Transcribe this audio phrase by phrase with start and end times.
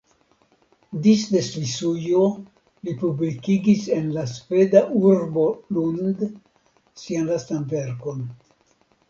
[1.07, 2.23] Disde Svisujo
[2.89, 5.45] li publikigis en la sveda urbo
[5.79, 6.25] Lund
[7.05, 8.27] sian lastan verkon.